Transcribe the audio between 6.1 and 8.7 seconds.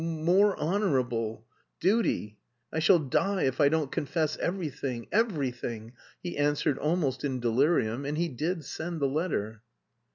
he answered almost in delirium, and he did